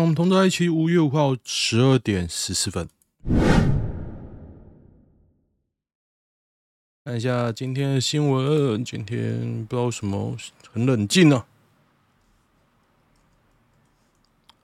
[0.00, 2.88] 我们同在一起，五月五号十二点十四分。
[7.04, 10.38] 看一下今天的新闻，今天不知道什么
[10.72, 11.44] 很冷静呢、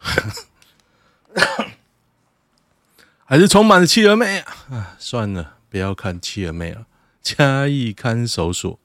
[3.27, 4.97] 还是充满了企鹅妹啊！
[4.99, 6.87] 算了，不要看企鹅妹了。
[7.21, 8.81] 嘉义看守所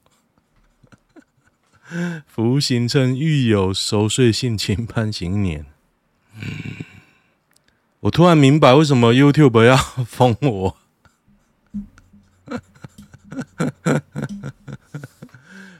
[2.26, 5.71] 服刑称狱友熟睡性侵判刑年。
[8.00, 10.74] 我突然明白为什么 YouTube 要封我。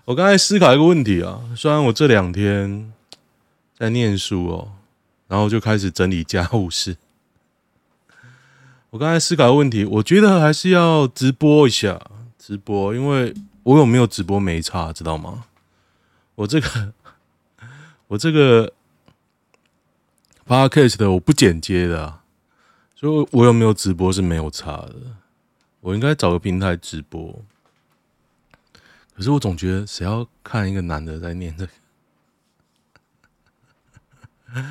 [0.05, 2.93] 我刚才思考一个问题啊，虽然我这两天
[3.77, 4.73] 在念书哦，
[5.29, 6.97] 然后就开始整理家务事。
[8.91, 12.01] 我刚才思考一个问题，我觉得还是要直播一下，
[12.39, 13.33] 直播，因为
[13.63, 15.45] 我有没有直播没差，知道吗？
[16.35, 16.93] 我这个，
[18.09, 18.73] 我这个
[20.47, 22.21] Podcast 的我不剪接的，
[22.95, 24.95] 所以我有没有直播是没有差的。
[25.81, 27.43] 我应该找个平台直播，
[29.17, 31.73] 可是我总觉得谁要看一个男的在念这个？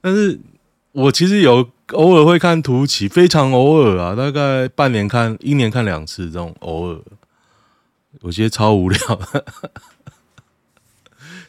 [0.00, 0.40] 但是
[0.92, 7.00] 我其实有偶尔会看图奇，非常偶尔啊，大概半年看一年看两次这种偶尔，
[8.22, 8.98] 有些超无聊。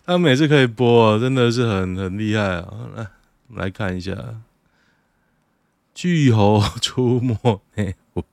[0.05, 3.11] 他每次可以播，真的是很很厉害啊！
[3.53, 4.41] 来，看一下，
[5.93, 7.61] 巨猴出没。
[7.75, 8.23] 哎，我。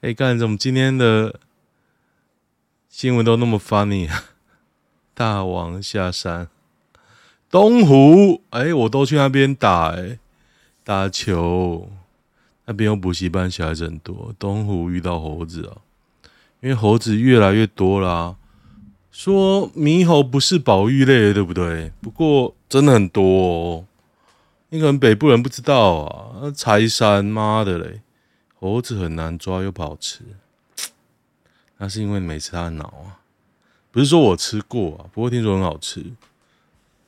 [0.00, 1.38] 哎，干怎么今天的
[2.88, 4.24] 新闻都那么 funny 啊？
[5.14, 6.48] 大王下山，
[7.50, 10.18] 东湖，哎，我都去那边打，哎，
[10.82, 11.90] 打球，
[12.64, 14.34] 那边有补习班，小孩子很多。
[14.38, 15.76] 东湖遇到猴子啊，
[16.60, 18.36] 因为猴子越来越多啦。
[19.12, 21.92] 说猕猴不是保育类的，对不对？
[22.00, 23.86] 不过真的很多哦，
[24.70, 28.00] 你可能北部人不知道啊，柴山，妈的嘞！
[28.58, 30.20] 猴子很难抓又不好吃，
[31.76, 33.20] 那是因为没吃它的脑啊。
[33.90, 36.12] 不是说我吃过啊，不过听说很好吃，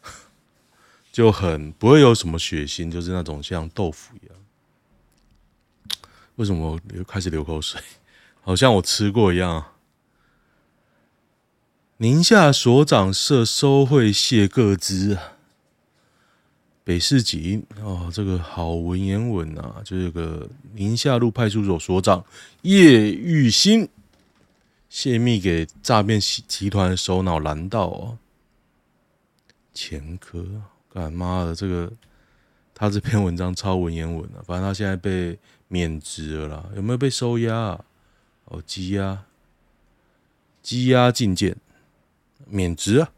[1.11, 4.37] 就很不会有什么血腥，就是那种像豆腐一样。
[6.37, 7.81] 为什么我又开始流口水？
[8.43, 9.65] 好像我吃过一样。
[11.99, 15.33] 宁夏所长涉收贿泄各资啊。
[16.83, 22.23] 北市警哦，这个好文言文啊，就是个宁夏路派出所所长
[22.63, 23.89] 叶玉新
[24.91, 28.19] 泄密给诈骗集团首脑蓝道哦，
[29.73, 30.45] 前科
[30.93, 31.91] 干妈的这个
[32.75, 35.39] 他这篇文章超文言文啊，反正他现在被
[35.69, 37.85] 免职了啦，有没有被收押啊？
[38.45, 39.25] 哦，羁押，
[40.63, 41.57] 羁押禁见，
[42.47, 43.13] 免职啊，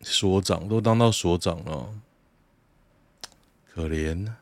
[0.00, 1.94] 所长都当到所长了。
[3.72, 4.32] 可怜，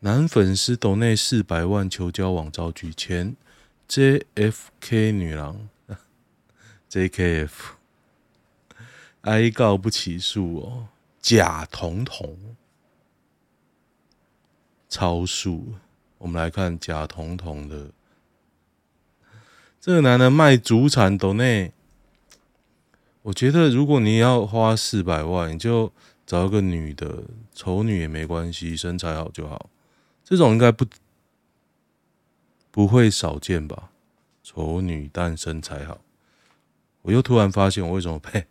[0.00, 3.36] 男粉丝抖内四百万求交往遭拒，前
[3.88, 5.68] JFK 女郎。
[6.90, 7.50] JKF
[9.22, 10.88] 哀告不起诉哦，
[11.20, 12.56] 假彤彤
[14.88, 15.74] 超速。
[16.18, 17.90] 我们来看假彤彤的，
[19.84, 21.70] 这个男的卖祖产抖内，
[23.20, 25.92] 我觉得如果你要花四百万，你就。
[26.26, 27.24] 找一个女的，
[27.54, 29.68] 丑女也没关系，身材好就好。
[30.24, 30.86] 这种应该不
[32.70, 33.90] 不会少见吧？
[34.42, 36.00] 丑女但身材好，
[37.02, 38.46] 我又突然发现我为什么被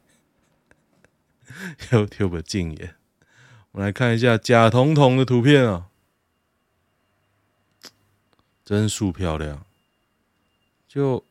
[1.90, 2.94] YouTube 禁言。
[3.72, 5.88] 我们来看一下假彤彤的图片啊，
[8.64, 9.66] 真素漂亮。
[10.94, 11.24] 就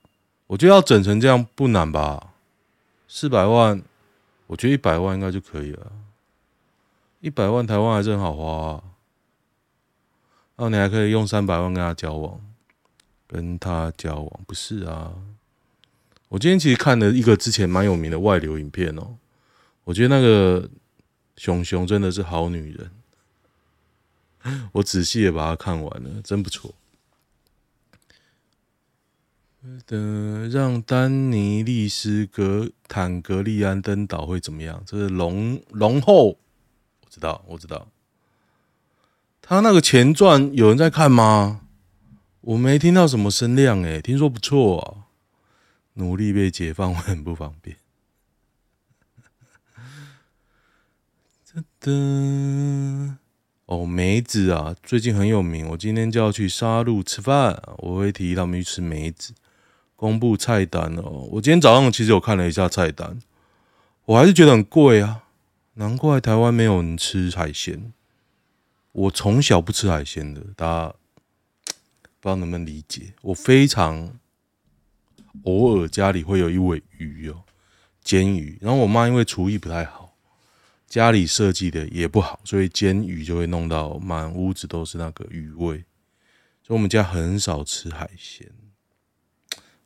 [0.48, 2.32] 我觉得要整成这样不难吧？
[3.06, 3.80] 四百万，
[4.48, 5.92] 我觉得一百万应该就可以了。
[7.20, 8.82] 一百万台湾还是很好花啊，
[10.56, 12.40] 然后你还可以用三百万跟他交往，
[13.28, 15.12] 跟他交往不是啊？
[16.28, 19.16] 我今天其实看了一个之前蛮有名的外流影片哦，
[19.84, 20.68] 我觉得那个
[21.36, 22.90] 熊熊真的是好女人，
[24.72, 26.74] 我仔细的把它看完了，真不错。
[29.86, 34.82] 的让丹尼利斯格坦格利安登岛会怎么样？
[34.84, 36.38] 这是龙龙后。
[37.04, 37.88] 我知道，我知道。
[39.40, 41.60] 他那个前传有人在看吗？
[42.40, 45.06] 我没听到什么声量诶，听说不错啊。
[45.94, 47.76] 努力被解放会很不方便。
[51.44, 53.18] 真 的
[53.66, 55.68] 哦，梅子啊，最近很有名。
[55.68, 59.34] 我今天就要去沙路吃饭，我会提议他们去吃梅子。
[60.02, 61.28] 公布菜单哦。
[61.30, 63.20] 我今天早上其实有看了一下菜单，
[64.04, 65.22] 我还是觉得很贵啊。
[65.74, 67.92] 难怪台湾没有人吃海鲜。
[68.90, 70.94] 我从小不吃海鲜的，大家
[72.18, 73.14] 不知道能不能理解。
[73.22, 74.18] 我非常
[75.44, 77.44] 偶尔家里会有一尾鱼哦，
[78.02, 78.58] 煎鱼。
[78.60, 80.16] 然后我妈因为厨艺不太好，
[80.88, 85.84] 家里设计的也不好，所以煎鱼就会弄到满屋子都是那个鱼味。
[86.66, 88.50] 所以我们家很少吃海鲜。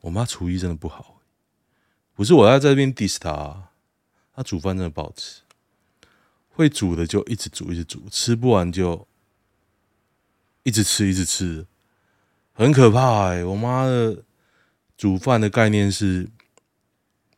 [0.06, 1.20] 我妈厨艺真的不好，
[2.14, 3.70] 不是我要在这边 diss 她，
[4.32, 5.42] 她煮饭真的不好吃。
[6.48, 9.06] 会煮的就一直煮，一直煮，吃不完就
[10.62, 11.66] 一直吃，一直吃，
[12.52, 13.44] 很可怕哎！
[13.44, 14.22] 我妈的
[14.96, 16.30] 煮饭的概念是，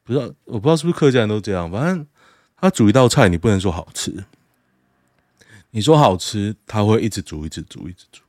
[0.04, 2.06] 不知道我不知道是不是客家人都这样，反正
[2.54, 4.26] 她煮一道菜，你不能说好吃，
[5.70, 8.22] 你说好吃，她会一直煮，一直煮，一直煮，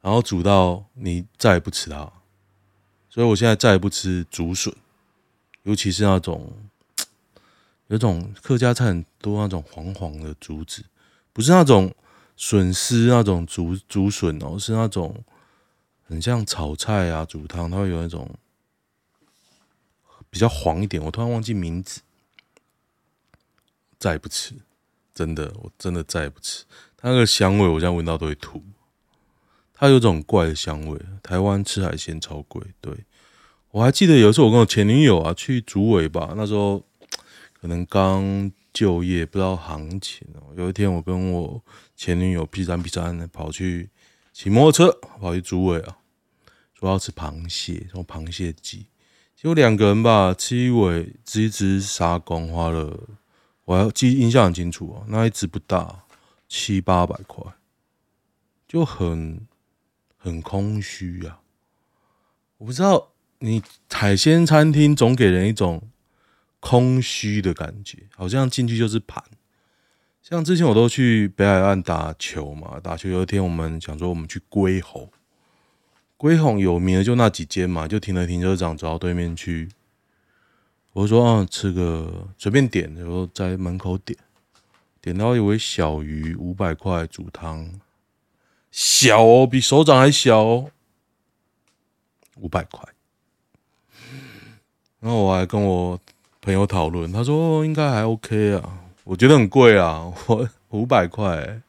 [0.00, 2.10] 然后煮到你再也不吃它。
[3.10, 4.74] 所以我现在再也不吃竹笋，
[5.62, 6.52] 尤其是那种
[7.88, 10.84] 有种客家菜很多那种黄黄的竹子，
[11.32, 11.94] 不是那种
[12.36, 15.24] 笋丝那种竹竹笋哦，是那种
[16.06, 18.28] 很像炒菜啊、煮汤，它会有那种
[20.30, 21.02] 比较黄一点。
[21.02, 22.02] 我突然忘记名字，
[23.98, 24.54] 再也不吃，
[25.14, 26.64] 真的，我真的再也不吃。
[26.96, 28.62] 它那个香味，我现在闻到都会吐。
[29.78, 31.00] 它有种怪的香味。
[31.22, 32.92] 台湾吃海鲜超贵，对。
[33.70, 36.82] 我还记得有一次我跟我前女友啊去竹尾吧，那时候
[37.60, 40.52] 可能刚就业，不知道行情哦。
[40.56, 41.62] 有一天我跟我
[41.94, 43.90] 前女友 P 三 P 三跑去
[44.32, 45.98] 骑摩托车跑去竹尾啊，
[46.74, 48.86] 说要吃螃蟹，什么螃蟹鸡，
[49.36, 52.98] 结果两个人吧吃一尾，只一只沙公花了，
[53.66, 56.04] 我还记印象很清楚啊，那一只不大，
[56.48, 57.44] 七八百块，
[58.66, 59.46] 就很
[60.18, 61.40] 很空虚啊，
[62.58, 63.12] 我不知道。
[63.40, 65.80] 你海鲜餐厅总给人一种
[66.58, 69.22] 空虚的感觉，好像进去就是盘。
[70.20, 75.08] 像之前我都去北海岸打球嘛，打球有一天我们想说我们去龟吼，
[76.16, 79.68] 龟吼有名的就那几间嘛，就停了停车场走到对面去。
[80.94, 84.18] 我说啊，吃个随便点，然后在门口点，
[85.00, 87.70] 点到一位小鱼五百块煮汤，
[88.70, 90.70] 小哦，比手掌还小哦，
[92.36, 92.88] 五百块。
[95.00, 95.98] 然后我还跟我
[96.40, 101.62] 朋友讨论，他说应该还 OK 啊，我觉得很贵啊，我 五百块，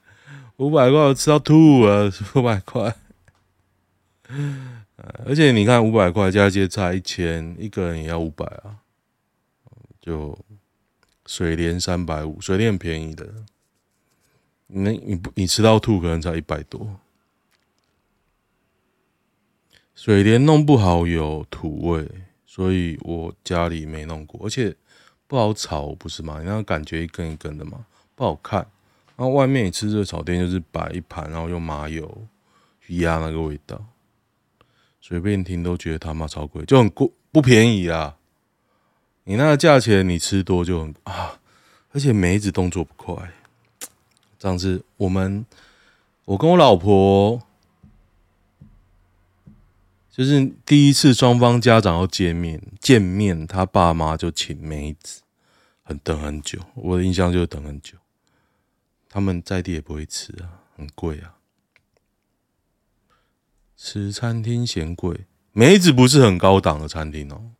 [0.57, 2.95] 五百块我吃到吐啊， 五百块，
[5.25, 8.81] 而且你看五百块加一些菜一千，一个人也要五百啊，
[10.01, 10.37] 就
[11.27, 13.27] 水莲三百五，水莲很便宜的，
[14.71, 16.99] 你你不你吃到吐可能才一百多，
[19.93, 22.09] 水莲弄不好有土味。
[22.51, 24.75] 所以我家里没弄过，而且
[25.27, 26.39] 不好炒，不是吗？
[26.41, 27.85] 你那感觉一根一根的嘛，
[28.15, 28.67] 不好看。
[29.15, 32.25] 然后外面你吃热炒店就是摆一盘，然后用麻油
[32.81, 33.85] 去压那个味道，
[34.99, 38.17] 随便听都觉得他妈超贵，就很贵，不便宜啊。
[39.25, 41.39] 你那个价钱，你吃多就很啊，
[41.91, 43.31] 而且梅子动作不快。
[44.39, 45.45] 上次我们，
[46.25, 47.43] 我跟我老婆。
[50.11, 55.21] 就是第一次双方家长要见面，见面他爸妈就请梅子，
[55.81, 56.59] 很等很久。
[56.75, 57.97] 我的印象就是等很久。
[59.07, 61.35] 他们在地也不会吃啊，很贵啊。
[63.77, 67.51] 吃餐厅嫌贵，梅子不是很高档的餐厅哦。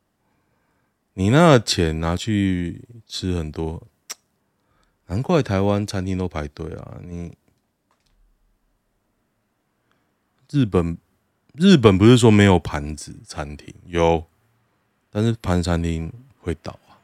[1.14, 3.88] 你那钱拿去吃很多，
[5.10, 7.02] 难怪台湾餐厅都排队啊。
[7.04, 7.36] 你
[10.50, 10.98] 日本。
[11.56, 14.24] 日本不是说没有盘子餐厅，有，
[15.10, 16.96] 但是盘餐厅会倒啊。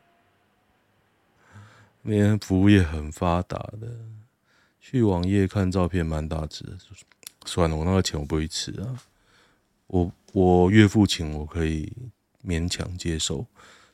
[2.03, 3.99] 那边服务业很发达的，
[4.79, 6.63] 去网页看照片蛮大只。
[7.43, 9.01] 算了，我那个钱我不会吃啊。
[9.87, 11.91] 我我岳父请我可以
[12.45, 13.45] 勉强接受。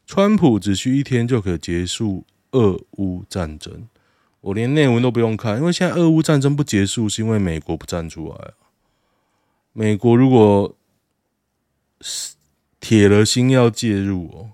[0.06, 3.88] 川普只需一天就可以结束俄乌战争，
[4.42, 8.54] 我连内文都不用看，因为现在俄乌战争不结束，是因为美国不站出来。
[9.74, 10.76] 美国如果
[12.80, 14.50] 铁了心要介入哦，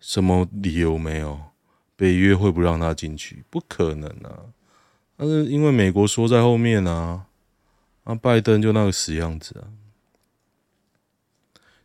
[0.00, 1.40] 什么理由没有？
[1.94, 3.44] 北约会不让他进去？
[3.50, 4.50] 不可能啊！
[5.16, 7.26] 但是因为美国缩在后面啊，
[8.04, 9.70] 那拜登就那个死样子啊，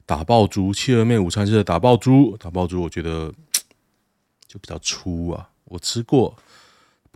[0.05, 3.31] 打爆猪，七合妹午餐是打爆猪，打爆猪，我觉得
[4.47, 5.49] 就比较粗啊。
[5.65, 6.35] 我吃过，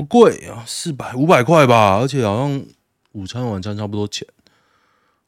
[0.02, 2.66] 不贵啊，四百五百块吧，而且好像
[3.12, 4.28] 午餐晚餐差不多钱。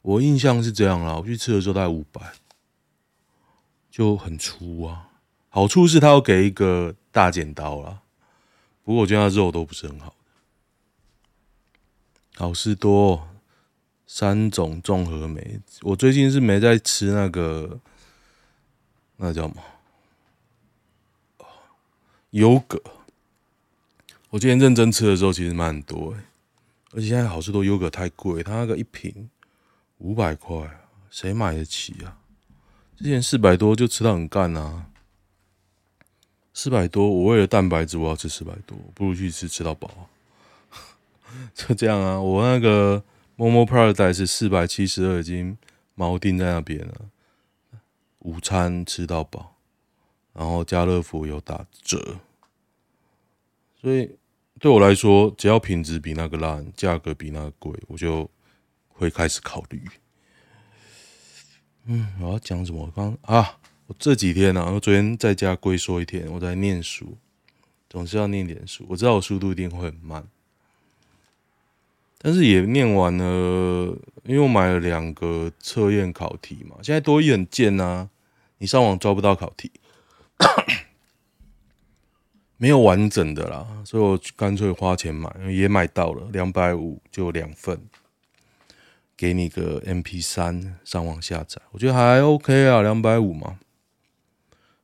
[0.02, 2.20] 我印象是这样啦，我去吃的时候大概五百，
[3.88, 5.10] 就很粗啊。
[5.48, 8.00] 好处是他要给一个大剪刀啦，
[8.82, 10.12] 不过我觉得他肉都不是很好。
[12.34, 13.28] 好事多
[14.08, 17.78] 三种综合莓，我最近是没在吃那个，
[19.18, 19.62] 那叫什么？
[22.30, 22.82] 优格。
[24.34, 26.18] 我今天认真吃的时候，其实蛮多诶，
[26.90, 29.30] 而且现在好市多优格太贵，它那个一瓶
[29.98, 30.68] 五百块，
[31.08, 32.18] 谁买得起啊？
[32.96, 34.86] 之前四百多就吃到很干啊，
[36.52, 40.10] 四百多，我为了蛋白质，我要吃四百多，不如去吃吃到饱。
[41.54, 43.04] 就这样啊，我那个
[43.36, 45.56] Momo Paradise 是四百七十二，已经
[45.96, 47.02] 锚定在那边了。
[48.18, 49.54] 午餐吃到饱，
[50.32, 52.18] 然后家乐福有打折，
[53.80, 54.18] 所以。
[54.64, 58.30] 对我来说，只要品质比那个烂，价格比那个贵，我就
[58.88, 59.78] 会开始考虑。
[61.84, 62.90] 嗯，我要讲什么？
[62.96, 67.18] 刚啊，我这几天啊，我昨天在家龟缩一天，我在念书，
[67.90, 68.86] 总是要念点书。
[68.88, 70.26] 我知道我速度一定会很慢，
[72.16, 76.76] 但是也念完了，因为我买了两个测验考题嘛。
[76.82, 78.08] 现在多一很贱啊，
[78.56, 79.70] 你上网抓不到考题。
[82.56, 87.80] 没有完整的啦，所以我干脆花钱买，也买到了两百五就两份，
[89.16, 93.58] 给你个 MP3 上网下载，我觉得还 OK 啊，两百五嘛。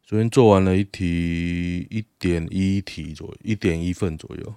[0.04, 4.54] 昨天做完了一题一点一题左右，一点一份左右，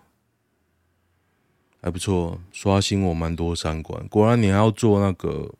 [1.80, 4.08] 还不错，刷新我蛮多三观。
[4.08, 5.54] 果然你还要做那个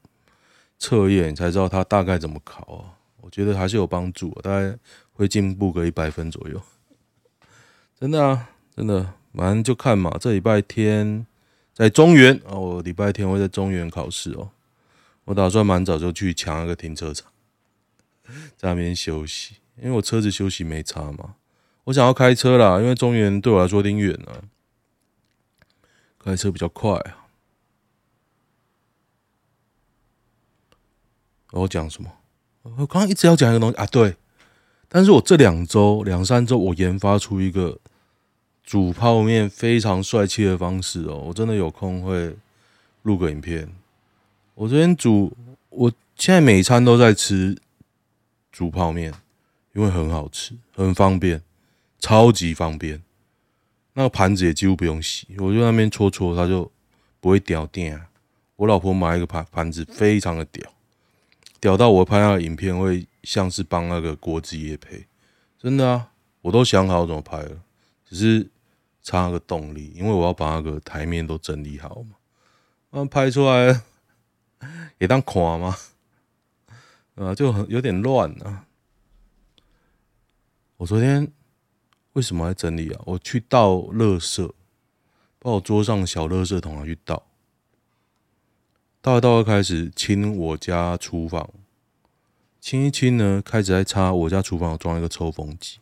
[0.80, 2.98] 测验，才知道它大概怎么考啊。
[3.22, 4.76] 我觉得还是有帮助，大概
[5.12, 6.60] 会进步个一百分左右。
[8.04, 10.18] 真的啊，真的，反正就看嘛。
[10.20, 11.26] 这礼拜天
[11.74, 14.50] 在中原啊，我礼拜天会在中原考试哦。
[15.24, 17.32] 我打算蛮早就去抢一个停车场，
[18.58, 21.36] 在那边休息，因为我车子休息没差嘛。
[21.86, 24.44] 我想要开车啦，因为中原对我来说有点远啊，
[26.20, 27.28] 开车比较快啊。
[31.52, 32.12] 我讲什么？
[32.64, 34.18] 我刚刚一直要讲一个东西啊，对。
[34.90, 37.80] 但是我这两周、两三周，我研发出一个。
[38.64, 42.36] 煮泡面非常帅气的方式哦，我真的有空会
[43.02, 43.70] 录个影片。
[44.56, 45.36] 我这边煮，
[45.70, 47.58] 我现在每餐都在吃
[48.52, 49.14] 煮泡面，
[49.74, 51.42] 因为很好吃，很方便，
[52.00, 53.04] 超级方便。
[53.94, 56.72] 那个盘子也几乎不用洗，我就那边搓搓，它就
[57.20, 58.02] 不会掉电。
[58.56, 60.64] 我老婆买一个盘盘子，非常的屌，
[61.60, 65.06] 屌到我拍那个影片会像是帮那个锅子业配，
[65.62, 67.60] 真的啊，我都想好怎么拍了，
[68.10, 68.50] 只是。
[69.04, 72.16] 差个动力，因为我要把那个台面都整理好嘛，
[72.92, 73.82] 那拍出来
[74.98, 75.78] 也当看嘛，
[77.16, 78.66] 啊，就很有点乱啊。
[80.78, 81.30] 我昨天
[82.14, 83.02] 为什么还整理啊？
[83.06, 84.50] 我去倒垃圾，
[85.40, 87.28] 把我桌上小垃圾桶拿去倒，
[89.02, 91.50] 倒一倒，开始清我家厨房，
[92.62, 95.80] 清一清呢，开始在擦我家厨房装一个抽风机，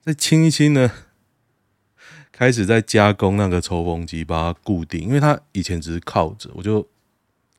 [0.00, 0.90] 再清一清呢。
[2.38, 6.86] 开始在加工那个抽风机，把它固定，因为它以前只是靠着，我就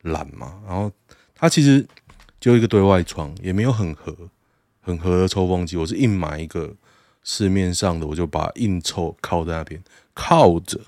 [0.03, 0.61] 懒嘛。
[0.65, 0.89] 然后
[1.35, 1.85] 它其实
[2.39, 4.15] 就一个对外窗，也没有很合
[4.79, 5.75] 很合的抽风机。
[5.75, 6.73] 我是硬买一个
[7.23, 9.83] 市面上的，我就把硬抽靠在那边
[10.13, 10.79] 靠着。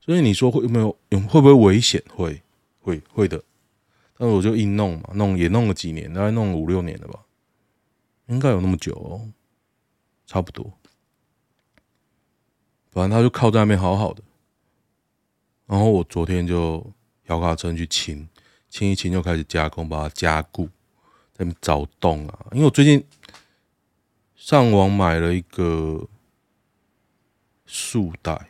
[0.00, 0.90] 所以你说会有没有
[1.28, 2.02] 会不会危险？
[2.08, 2.42] 会
[2.80, 3.40] 会会的。
[4.18, 7.20] 但是我就硬弄嘛，弄也弄了几年，大概弄了五六年了吧，
[8.26, 9.30] 应该有那么久哦，
[10.26, 10.72] 差不多。
[12.90, 14.22] 反正他就靠在那边好好的，
[15.66, 16.84] 然后我昨天就
[17.26, 18.28] 摇卡车去清，
[18.68, 20.66] 清一清就开始加工，把它加固，
[21.32, 22.46] 在那边找洞啊。
[22.52, 23.04] 因为我最近
[24.34, 26.04] 上网买了一个
[27.64, 28.48] 束带，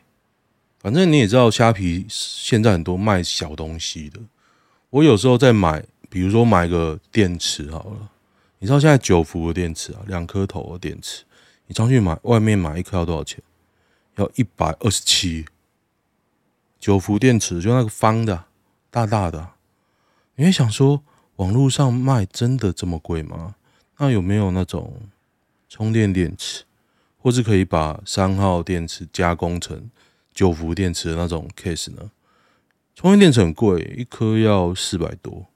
[0.78, 4.18] 反正你也知道，虾皮现在很多卖小东西的。
[4.88, 8.10] 我有时候在买，比如说买个电池好了，
[8.58, 11.24] 你知道现在九伏的电池啊，两颗头的电池，
[11.66, 13.42] 你上去买，外面买一颗要多少钱？
[14.16, 15.46] 要一百二十七，
[16.78, 18.44] 九伏电池就那个方的，
[18.90, 19.50] 大大的。
[20.36, 21.02] 你会想说，
[21.36, 23.54] 网络上卖真的这么贵吗？
[23.98, 25.02] 那有没有那种
[25.68, 26.64] 充电电池，
[27.18, 29.90] 或是可以把三号电池加工成
[30.32, 32.10] 九伏电池的那种 case 呢？
[32.94, 35.46] 充电电池很贵，一颗要四百多。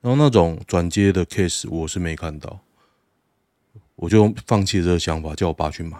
[0.00, 2.60] 然后那种转接的 case 我是没看到，
[3.94, 5.96] 我就放弃这个想法，叫我爸去买。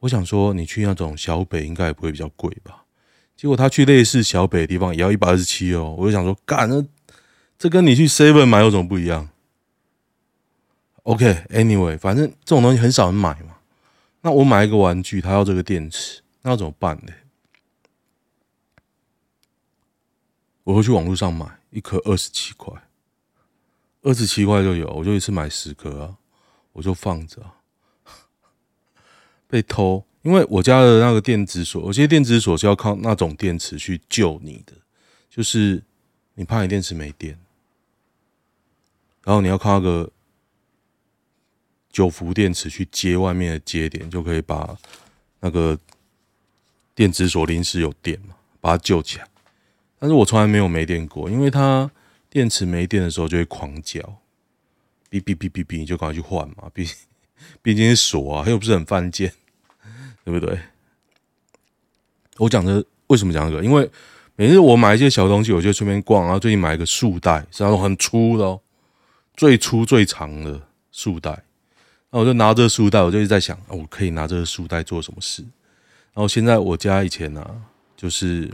[0.00, 2.84] 我想说，你去那种小北应该也不会比较贵吧？
[3.36, 5.94] 结果他去类似小北的地方也要一百二十七哦。
[5.98, 6.84] 我就想说，干，那
[7.58, 9.28] 这跟你去 Seven 买有什么不一样
[11.02, 13.56] ？OK，Anyway，反正这种东西很少人买嘛。
[14.20, 17.12] 那我买一个玩具，他要这个电池，那要怎么办呢？
[20.64, 22.74] 我会去网络上买一颗二十七块，
[24.02, 26.16] 二十七块就有，我就一次买十颗啊，
[26.72, 27.40] 我就放着。
[29.48, 34.74] 被偷，因为我家的那个电子锁，有些电子锁是要靠那种电池去救你的，
[35.28, 35.82] 就是
[36.34, 37.36] 你怕你电池没电，
[39.24, 40.10] 然后你要靠那个
[41.90, 44.76] 九伏电池去接外面的接点，就可以把
[45.40, 45.78] 那个
[46.94, 49.26] 电子锁临时有电嘛，把它救起来。
[49.98, 51.90] 但是我从来没有没电过，因为它
[52.28, 54.00] 电池没电的时候就会狂叫，
[55.10, 56.94] 哔哔哔哔哔，你就赶快去换嘛，毕竟
[57.62, 59.32] 毕竟是锁啊，又不是很犯贱，
[60.24, 60.58] 对不对？
[62.38, 63.64] 我讲的为什么讲这个？
[63.64, 63.90] 因为
[64.36, 68.60] 每次我买一些小东西，我就顺便逛，然后最近买一个束带，是那种很粗的哦，
[69.36, 70.60] 最粗最长的
[70.92, 71.42] 束带，
[72.10, 75.42] 那我就拿这个束带，我就一直在想，我可以拿这个束带做什么事？
[76.14, 77.62] 然后现在我家以前呢、
[77.96, 78.50] 就是。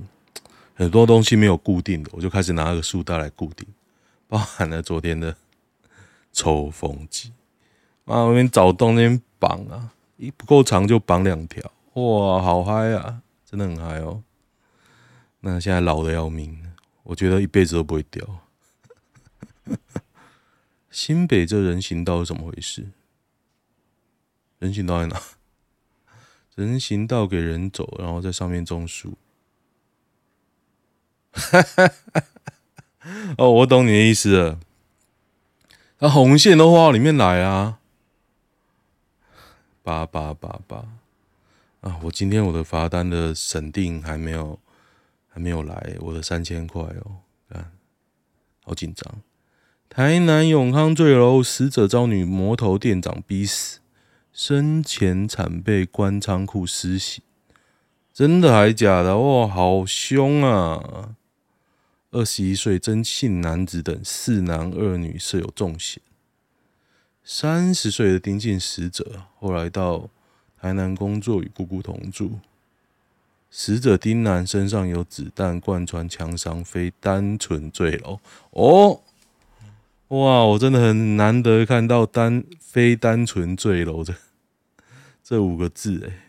[0.76, 3.64] 很多东西没有固定的，我就开始拿那个束带来固定，
[4.26, 5.36] 包含了昨天的
[6.34, 7.30] 抽风机。
[8.04, 11.62] 啊，我那边找洞那边绑啊，一不够长就绑两条，
[11.94, 14.22] 哇，好嗨啊，真的很嗨哦。
[15.40, 16.62] 那现在老的要命，
[17.02, 18.26] 我觉得一辈子都不会掉。
[20.90, 22.86] 新北这人行道是怎么回事？
[24.58, 25.20] 人行道在哪？
[26.54, 29.14] 人行道给人走，然后在上面种树。
[33.36, 34.60] 哦，我懂你的意思了。
[35.98, 37.80] 那红线都画到里面来啊！
[39.84, 40.88] 八八八八
[41.82, 42.00] 啊！
[42.02, 44.58] 我今天我的罚单的审定还没有
[45.28, 47.18] 还没有来，我的三千块哦，
[47.50, 47.70] 看，
[48.64, 49.20] 好紧张。
[49.90, 53.80] 台南永康坠楼，死者遭女魔头店长逼死，
[54.32, 57.22] 生前惨被关仓库施洗，
[58.10, 59.18] 真的还假的？
[59.18, 61.14] 哇，好凶啊！
[62.10, 66.00] 二十一岁真姓男子等四男二女设有重嫌。
[67.24, 70.10] 三十岁的丁姓死者后来到
[70.60, 72.38] 台南工作，与姑姑同住。
[73.50, 78.20] 死者丁男身上有子弹贯穿枪伤，非单纯坠楼。
[78.50, 79.00] 哦，
[80.08, 84.14] 哇，我真的很难得看到单非单纯坠楼的
[85.22, 86.20] 这五个字哎。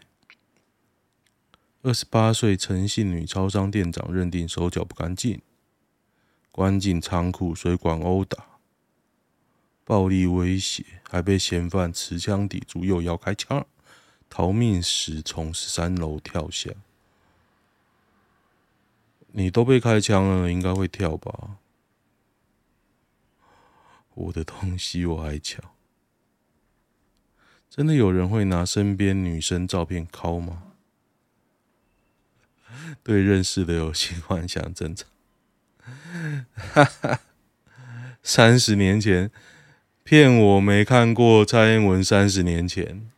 [1.82, 5.42] 二十八岁陈姓女超商店长认定手脚不干净。
[6.52, 8.46] 关进仓库，水管殴打，
[9.86, 13.66] 暴力威胁，还被嫌犯持枪抵住，又要开枪，
[14.30, 16.72] 逃命时从十三楼跳下。
[19.32, 21.58] 你都被开枪了，应该会跳吧？
[24.16, 25.62] 我的东西我还抢，
[27.70, 30.64] 真的有人会拿身边女生照片拷吗？
[33.04, 35.08] 对认识的有性幻想正常。
[36.56, 37.20] 哈哈，
[38.24, 39.30] 三十年前
[40.08, 42.04] 骗我没看过蔡英文。
[42.04, 43.10] 三十年前，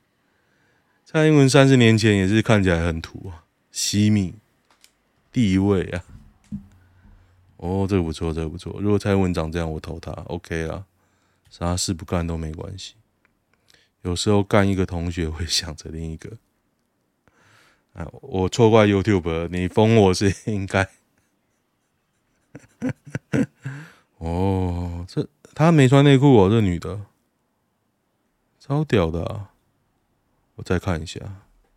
[1.03, 4.35] 蔡英文三十年前也是看起来很土啊，西米
[5.29, 6.05] 地位啊。
[7.57, 8.79] 哦，这个不错，这个不错。
[8.79, 10.85] 如果蔡英文长这样，我投他，OK 啦，
[11.49, 12.93] 啥事不干都没关系。
[14.03, 16.37] 有时候干一个同学会想着另一个。
[17.91, 20.87] 啊，我错怪 YouTube，了你封我是应该。
[24.19, 27.01] 哦，这她没穿内裤哦，这女的
[28.59, 29.47] 超屌的！
[30.53, 31.19] 我再看一下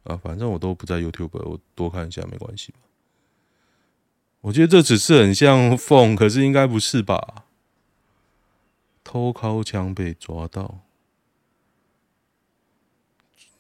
[0.03, 2.75] 啊，反正我都不在 YouTube，我多看一下没关系？
[4.43, 7.47] 我觉得这只是很像凤，可是应该不是吧？
[9.03, 10.81] 偷尻枪被抓到，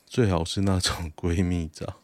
[0.04, 1.96] 最好是那种闺蜜照。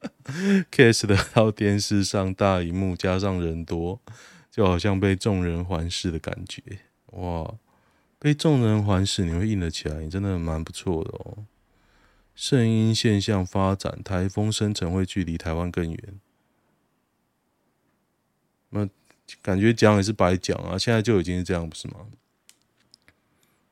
[0.72, 4.00] case 的到电视上大荧幕加上人多，
[4.52, 6.62] 就好像被众人环视的感觉。
[7.06, 7.54] 哇，
[8.18, 11.38] 被众人环视，你会硬得起来，你真的蛮不错的哦。
[12.34, 16.20] 圣婴现象发展，台风生成会距离台湾更远。
[18.68, 18.88] 那
[19.40, 22.06] 感觉讲也是白讲啊，现在就已经是这样，不是吗？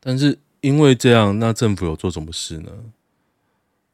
[0.00, 2.92] 但是因为这样，那政府有做什么事呢？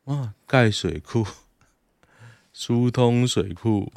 [0.05, 1.27] 哇，盖水库。
[2.53, 3.93] 疏通水库，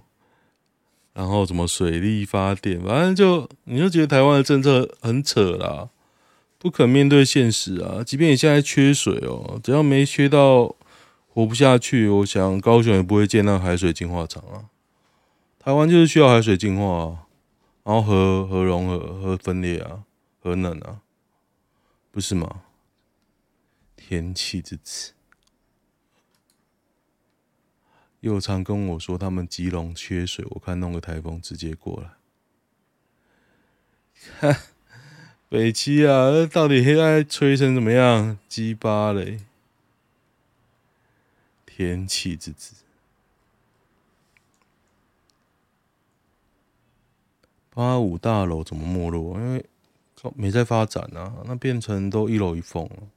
[1.14, 5.90] 然后什么水力发电，反正就你就觉得台湾的政策很扯啦，
[6.58, 8.04] 不肯面对现实啊！
[8.06, 10.76] 即便你现在缺水哦，只要没缺到
[11.28, 14.70] 活不下去，我想高雄也不会建那海水净化厂啊。
[15.58, 17.28] 台湾就是需要海水净化啊，
[17.84, 20.04] 然后核核融合、核分裂啊、
[20.42, 21.02] 核能啊，
[22.12, 22.62] 不是吗？
[23.96, 25.12] 天气之子，
[28.22, 32.10] 又常跟我说他们基隆缺水，我看弄个台风直接过来。
[34.40, 34.60] 哈，
[35.48, 38.38] 北七啊，那到底现在吹成怎么样？
[38.48, 39.40] 鸡巴嘞！
[41.66, 42.76] 天气之子，
[47.70, 49.40] 八五大楼怎么没落？
[49.40, 49.66] 因为
[50.36, 53.08] 没在发展啊，那变成都一楼一凤了。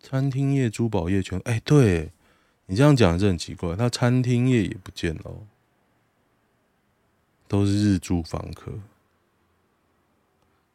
[0.00, 1.40] 餐厅业、珠宝业全……
[1.40, 2.12] 哎、欸，对
[2.68, 5.46] 你这样讲是很奇怪，那餐厅业也不见了，
[7.48, 8.72] 都是日租房客。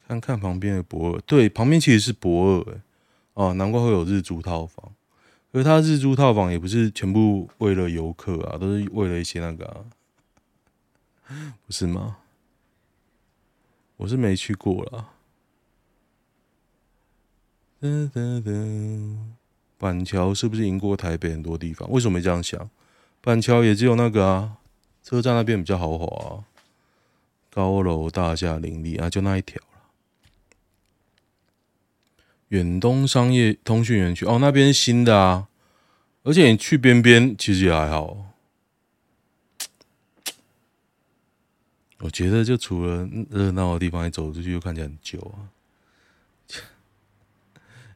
[0.08, 2.82] 看看旁边的博尔，对，旁边其实是博尔，哎，
[3.36, 4.92] 哦，难怪会有日租套房。
[5.52, 9.86] 而他日租套房也不是全部为了游客啊，都是为了一些那个、啊，
[11.66, 12.18] 不是吗？
[13.98, 15.12] 我是没去过啦。
[17.80, 19.16] 噔噔噔，
[19.84, 21.92] 板桥是不是赢过台北很多地方？
[21.92, 22.70] 为什么没这样想？
[23.20, 24.56] 板桥也只有那个啊，
[25.04, 26.48] 车站那边比较豪华啊，
[27.52, 29.62] 高楼大厦林立啊，就那一条。
[32.48, 35.50] 远东商业通讯园区哦，那边新的啊，
[36.24, 38.32] 而且你去边边其实也还好。
[42.00, 45.52] 我觉得就除了热闹的地方，你走出去又看起来很旧啊。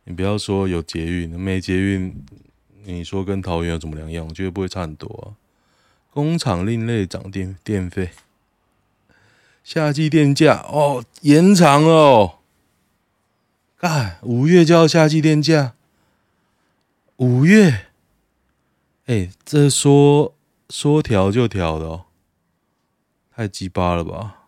[0.08, 2.26] 你不要说有捷运，没捷运，
[2.86, 4.26] 你说跟桃园有什么两样？
[4.26, 5.36] 我觉得不会差很多啊。
[6.12, 8.12] 工厂另类涨电电费，
[9.65, 12.39] 夏季电价哦延长哦。
[13.80, 15.76] 哎，五月就要夏季电价，
[17.17, 17.88] 五月，
[19.08, 20.34] 哎、这说
[20.70, 22.06] 说调就调的哦，
[23.36, 24.48] 太鸡巴了吧？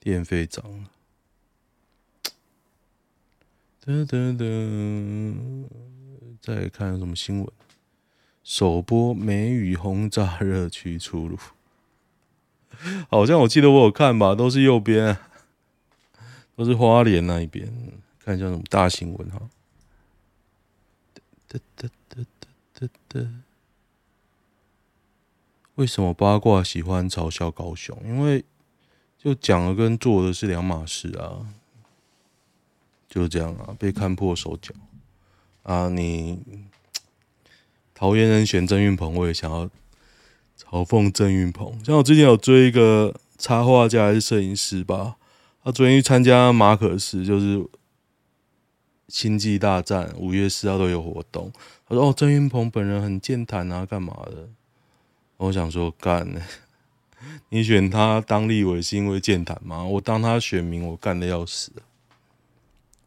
[0.00, 0.88] 电费涨了，
[3.84, 5.66] 噔噔噔，
[6.40, 7.52] 再看什么新闻？
[8.44, 11.36] 首播梅雨轰炸热区出炉，
[13.10, 15.18] 好像我记得我有看吧，都是右边、
[16.54, 17.72] 都是花莲那一边，
[18.24, 19.50] 看一下什么大新闻哈。
[21.48, 23.28] 哒哒哒哒哒哒。
[25.74, 28.00] 为什么八卦喜欢嘲笑高雄？
[28.04, 28.44] 因为
[29.18, 31.48] 就讲的跟做的是两码事啊。
[33.12, 34.72] 就这样啊，被看破手脚
[35.64, 35.86] 啊！
[35.90, 36.42] 你
[37.94, 39.66] 桃园人选郑运鹏，我也想要
[40.58, 41.78] 嘲讽郑运鹏。
[41.84, 45.16] 像我之前有追一个插画家还是摄影师吧。
[45.62, 47.62] 他昨天去参加马可斯，就是
[49.08, 51.52] 星际大战五月四号都有活动。
[51.86, 54.48] 他说：“哦，郑运鹏本人很健谈啊，干嘛的？”
[55.36, 56.26] 我想说：“干，
[57.50, 59.84] 你选他当立委是因为健谈吗？
[59.84, 61.70] 我当他选民，我干的要死，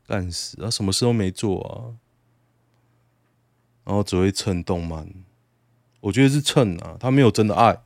[0.07, 0.69] 干死啊！
[0.69, 1.97] 什么事都没做啊，
[3.83, 5.07] 然后只会蹭动漫。
[6.01, 7.79] 我觉得是蹭啊，他没有真的爱，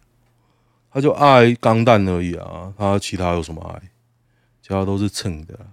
[0.92, 3.90] 他就爱钢弹而已啊，他其他有什么爱？”
[4.62, 5.66] 其他都是蹭的，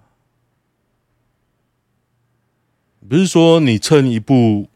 [3.07, 4.71] 不是说你蹭一部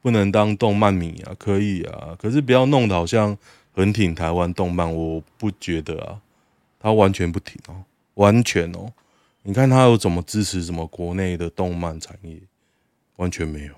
[0.00, 3.36] 不能当动漫迷啊，可以啊，可是不要弄得好像
[3.72, 6.20] 很挺台湾动漫，我不觉得啊，
[6.78, 7.82] 他完全不挺哦，
[8.14, 8.92] 完全哦，
[9.46, 12.40] 你看他有怎么支持什么国内的动漫产业，
[13.16, 13.74] 完全没有，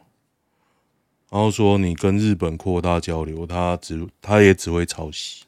[1.29, 5.45] 然后说你跟日本扩大交流，他只他也只会抄袭，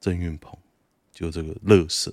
[0.00, 0.58] 郑运鹏
[1.12, 2.12] 就这个乐色。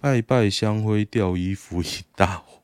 [0.00, 2.60] 拜拜香灰掉衣服一大火。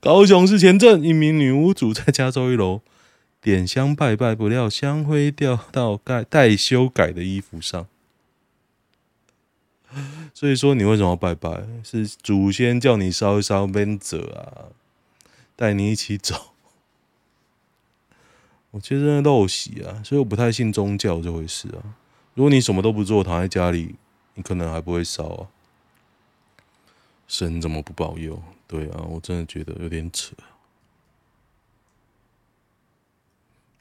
[0.00, 2.80] 高雄市前镇一名女屋主在加州一楼
[3.40, 7.86] 点香拜拜，不料香灰掉到盖待修改的衣服上。
[10.34, 11.64] 所以说你为什么拜拜？
[11.82, 14.70] 是祖先叫你烧一烧免责啊，
[15.56, 16.52] 带你一起走。
[18.72, 21.96] 我其实真的陋习啊，所以我不太信宗教这回事啊。
[22.34, 23.96] 如果你什么都不做，躺在家里，
[24.34, 25.48] 你可能还不会烧啊。
[27.26, 28.40] 神怎么不保佑？
[28.68, 30.36] 对啊，我真的觉得有点扯。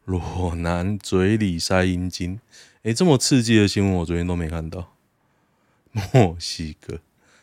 [0.09, 2.39] 裸男嘴里塞阴茎，
[2.81, 4.95] 哎，这么刺激的新闻我昨天都没看到。
[6.11, 6.99] 墨西哥，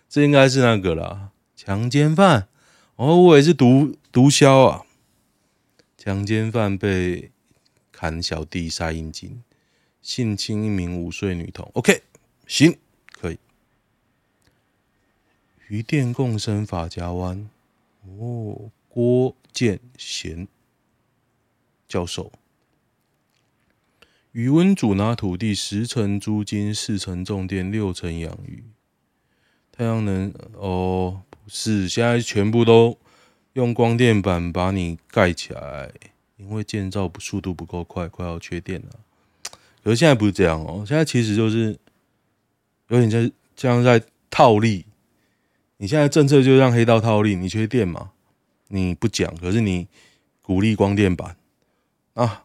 [0.09, 2.49] 这应该是那个啦，强奸犯。
[2.97, 4.85] 哦，我也是毒毒枭啊。
[5.97, 7.31] 强奸犯被
[7.93, 9.41] 砍小弟塞阴茎。
[10.03, 12.03] 性侵一名五岁女童，OK，
[12.49, 12.77] 行，
[13.13, 13.39] 可以。
[15.69, 17.49] 渔电共生法家湾，
[18.19, 20.49] 哦，郭建贤
[21.87, 22.33] 教授。
[24.37, 28.63] 渔塭主拿土地十成租金，四成种电，六成养鱼。
[29.73, 32.99] 太阳能哦不，是，现在全部都
[33.55, 35.91] 用光电板把你盖起来，
[36.37, 38.91] 因为建造速度不够快，快要缺电了。
[39.83, 41.79] 可是现在不是这样哦，现在其实就是
[42.89, 44.85] 有点像像在套利。
[45.79, 48.11] 你现在政策就让黑道套利，你缺电嘛？
[48.69, 49.89] 你不讲，可是你
[50.43, 51.39] 鼓励光电板
[52.13, 52.45] 啊，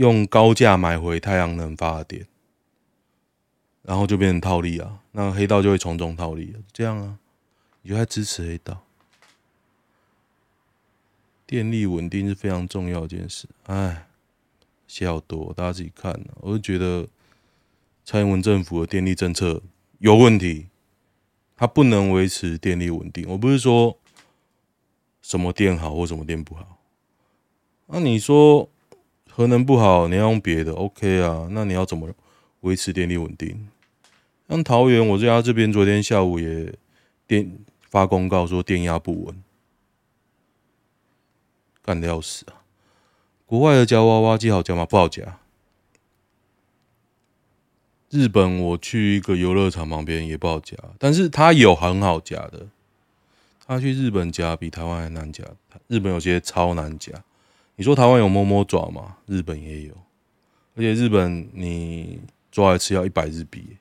[0.00, 2.26] 用高价买回太阳能发电，
[3.82, 5.02] 然后就变成套利啊。
[5.12, 7.18] 那黑道就会从中套利，这样啊，
[7.82, 8.80] 你就在支持黑道。
[11.44, 13.46] 电力稳定是非常重要一件事。
[13.66, 14.06] 哎，
[14.88, 16.18] 写好多，大家自己看。
[16.36, 17.06] 我就觉得
[18.02, 19.60] 蔡英文政府的电力政策
[19.98, 20.68] 有问题。
[21.56, 23.28] 它不能维持电力稳定。
[23.28, 23.98] 我不是说
[25.20, 26.78] 什么电好或什么电不好。
[27.88, 28.66] 那你说
[29.40, 31.48] 核能不好，你要用别的，OK 啊？
[31.52, 32.10] 那你要怎么
[32.60, 33.68] 维持电力稳定？
[34.46, 36.74] 像桃园，我家这边昨天下午也
[37.26, 37.50] 电
[37.88, 39.42] 发公告说电压不稳，
[41.82, 42.60] 干的要死啊！
[43.46, 44.84] 国外的夹娃娃机好夹吗？
[44.84, 45.38] 不好夹。
[48.10, 52.66] 日本，我去一个游乐场旁边也不好夹，但是它有很好夹的。
[53.66, 55.42] 他去日本夹比台湾还难夹，
[55.86, 57.24] 日本有些超难夹。
[57.80, 59.16] 你说台湾有摸摸爪吗？
[59.24, 59.94] 日本也有，
[60.74, 63.78] 而且日本你抓来吃要一百日币，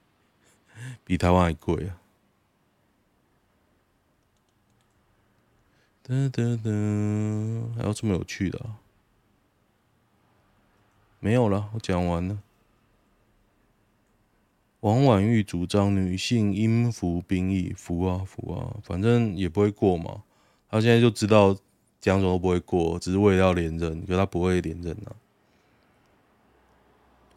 [1.03, 1.99] 比台湾还贵啊！
[6.07, 8.79] 噔噔噔，还有这么有趣的啊？
[11.19, 12.39] 没有了，我讲完了。
[14.79, 20.23] 王婉玉主张女性应服兵役，服啊服啊，反正也不会过嘛。
[20.69, 21.57] 他现在就知道
[22.01, 25.15] 讲什么都不会过，只是为了要连任，可他不会连任啊。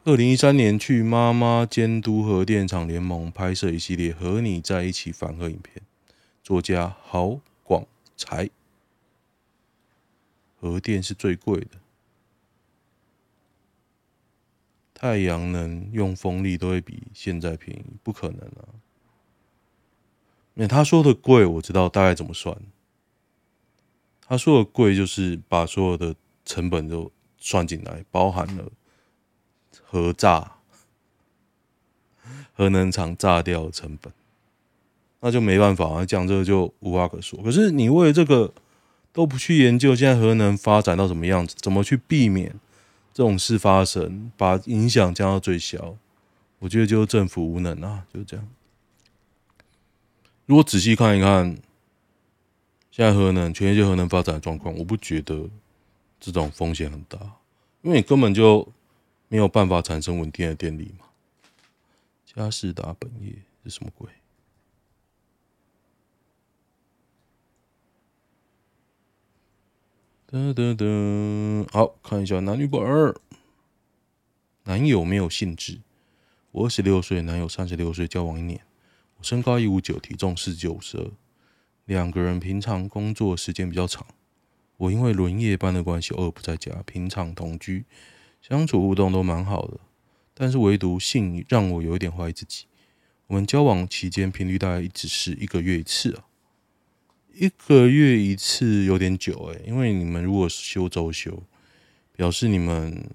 [0.04, 5.82] 二零一三年去妈妈监督核电厂联盟拍摄一系列和你在一起反核影片，
[6.42, 8.50] 作家郝广才，
[10.60, 11.78] 核电是最贵的。
[14.94, 18.70] 太阳能用风力都会比现在便宜，不可能啊！
[20.54, 22.56] 那他说的贵，我知道大概怎么算。
[24.32, 26.14] 他说的贵就是把所有的
[26.46, 28.64] 成本都算进来，包含了
[29.84, 30.52] 核炸、
[32.54, 34.10] 核能厂炸掉的成本，
[35.20, 37.42] 那就没办法啊，讲这个就无话可说。
[37.42, 38.50] 可是你为了这个
[39.12, 42.58] 都不去研究，现在核能发展到什么样子，怎么去避免？
[43.12, 45.94] 这种事发生，把影响降到最小，
[46.60, 48.48] 我觉得就是政府无能啊，就这样。
[50.46, 51.54] 如果仔细看一看，
[52.92, 55.48] 现在核能全世界核能发展的状况，我不觉得
[56.20, 57.18] 这种风险很大，
[57.80, 58.70] 因为你根本就
[59.28, 61.06] 没有办法产生稳定的电力嘛。
[62.26, 64.10] 嘉士达本业是什么鬼？
[70.30, 72.80] 噔噔噔，好，看一下男女本。
[74.64, 75.80] 男友没有兴致。
[76.50, 78.60] 我二十六岁，男友三十六岁，交往一年。
[79.16, 81.10] 我身高一五九，体重四九五十二。
[81.84, 84.06] 两个人平常工作时间比较长。
[84.76, 86.82] 我因为轮夜班的关系，偶尔不在家。
[86.84, 87.84] 平常同居，
[88.40, 89.78] 相处互动都蛮好的，
[90.34, 92.66] 但是唯独性让我有一点怀疑自己。
[93.28, 96.26] 我们交往期间频率大概一直是一个月一次啊。
[97.34, 101.42] 一个月一次有点久诶，因为你们如果休周休，
[102.14, 103.08] 表示你们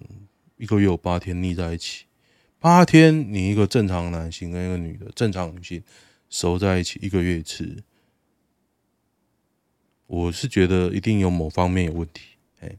[0.58, 2.06] 一个月有八天腻在一起。
[2.60, 5.84] 八天，你一个正常男性跟一个女的正常女性
[6.30, 7.84] 熟在一起一个月一次，
[10.07, 12.21] 我是觉得一定有某方面有问题。
[12.61, 12.75] 哎，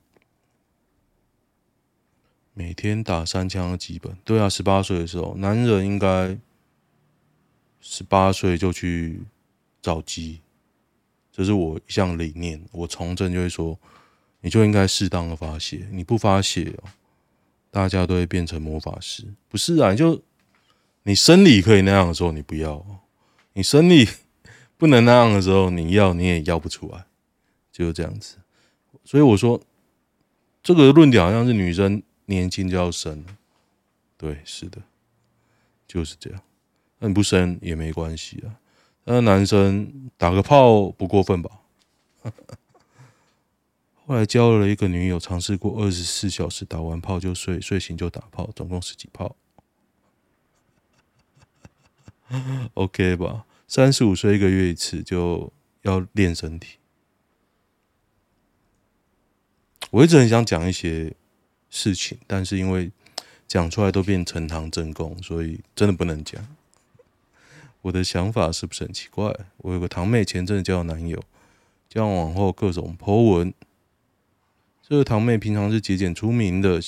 [2.55, 6.37] 每天打三枪基本，对啊，十八岁的时候，男人应该
[7.81, 9.23] 十八岁就去
[9.81, 10.41] 找鸡。
[11.31, 13.79] 这是我一项理念，我从政就会说，
[14.41, 16.91] 你就应该适当的发泄，你不发泄哦，
[17.71, 19.25] 大家都会变成魔法师。
[19.49, 20.21] 不是啊，你就
[21.05, 22.85] 你生理可以那样的时候，你不要；
[23.53, 24.09] 你生理
[24.77, 27.05] 不能那样的时候，你要你也要不出来，
[27.79, 28.39] 就是这样子。
[29.05, 29.63] 所以我说，
[30.65, 33.25] 这个论点好像是女生年轻就要生，
[34.17, 34.83] 对，是的，
[35.87, 36.43] 就是这样。
[36.99, 38.59] 那你不生也没关系啊。
[39.05, 41.61] 那男生打个炮不过分吧？
[44.05, 49.37] 后来交了一个女友，尝试过二十四小时打完炮就睡，睡醒就打炮，总共十几炮。
[52.75, 53.47] OK 吧？
[53.69, 56.78] 三十五岁一个月一次就要练身体。
[59.91, 61.15] 我一直很想讲一些
[61.71, 62.91] 事情，但是因为
[63.47, 66.47] 讲出来都变呈堂证供，所以真的不能讲。
[67.83, 69.35] 我的想法是不是很奇怪？
[69.59, 71.23] 我有个堂妹，前阵子交男友，
[71.89, 73.55] 交往后各种 po 文。
[74.83, 76.81] 这个堂妹平常是节俭出名的，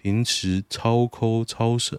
[0.00, 1.98] 平时超抠超省。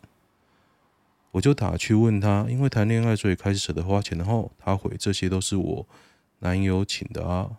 [1.31, 5.87] 我就打去问她，因为谈恋爱所以开始舍得花钱的后，她回这些都是我
[6.39, 7.57] 男友请的啊。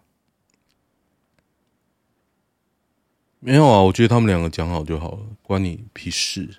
[3.46, 6.56] 没有啊，我觉得他们两个讲好就好了，关你屁事。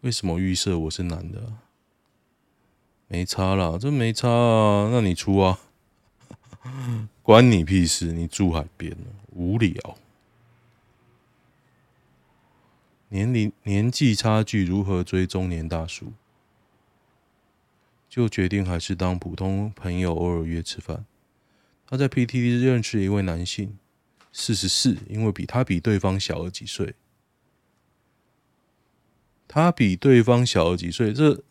[0.00, 1.52] 为什么预设我是男的？
[3.08, 5.60] 没差啦，这没差啊，那你出啊？
[7.22, 8.06] 关你屁事！
[8.06, 8.96] 你住海边，
[9.34, 9.98] 无聊。
[13.10, 16.14] 年龄年纪差距如何追中年大叔？
[18.08, 21.04] 就决定还是当普通朋友，偶尔约吃饭。
[21.86, 23.76] 他在 PTT 认识一位男性，
[24.32, 26.94] 四十四，因为比他比对方小了几岁。
[29.48, 31.42] 他比对方小了几岁，这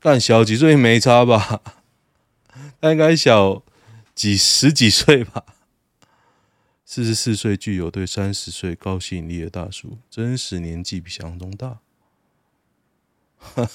[0.00, 1.62] 但小几岁没差吧？
[2.80, 3.62] 他应该小
[4.14, 5.44] 几十几岁吧？
[6.84, 11.78] 四十四岁，具有对三十岁高吸引力的大叔，真实年纪比想象中大。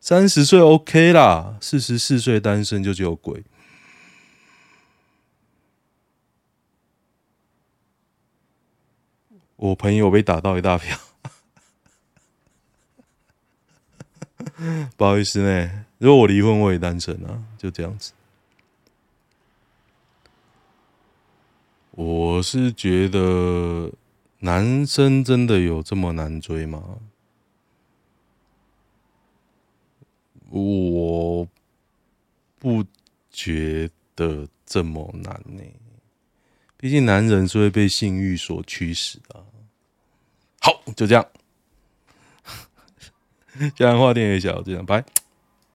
[0.00, 3.42] 三十岁 OK 啦，四十四岁单身就只有鬼。
[9.66, 10.98] 我朋友被打到一大票。
[14.96, 18.14] 不好意思呢，如果我离婚，我也单身啊，就这样子。
[21.90, 23.92] 我是觉得
[24.38, 27.00] 男生真的有这么难追吗？
[30.48, 31.46] 我
[32.58, 32.84] 不
[33.30, 35.62] 觉得这么难呢。
[36.76, 39.44] 毕竟男人是会被性欲所驱使的。
[40.66, 41.24] 好，就这样。
[43.76, 45.04] 这样话店也小，这样拜。